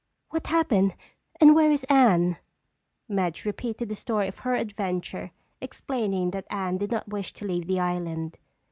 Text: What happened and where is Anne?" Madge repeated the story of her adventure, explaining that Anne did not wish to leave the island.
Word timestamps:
What 0.31 0.47
happened 0.47 0.95
and 1.39 1.53
where 1.53 1.69
is 1.69 1.83
Anne?" 1.83 2.37
Madge 3.07 3.45
repeated 3.45 3.87
the 3.87 3.95
story 3.95 4.27
of 4.27 4.39
her 4.39 4.55
adventure, 4.55 5.29
explaining 5.61 6.31
that 6.31 6.47
Anne 6.49 6.77
did 6.79 6.89
not 6.91 7.09
wish 7.09 7.33
to 7.33 7.45
leave 7.45 7.67
the 7.67 7.79
island. 7.79 8.39